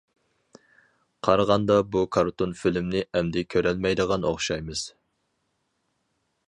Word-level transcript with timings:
قارىغاندا 1.27 1.75
بۇ 1.95 2.01
كارتون 2.17 2.57
فىلىمنى 2.63 3.05
ئەمدى 3.19 3.45
كۆرەلمەيدىغان 3.55 4.27
ئوخشايمىز! 4.31 4.87